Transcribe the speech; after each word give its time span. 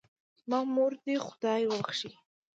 زما 0.43 0.59
مور 0.75 0.91
دې 1.05 1.15
خدای 1.27 1.61
وبښئ 1.67 2.11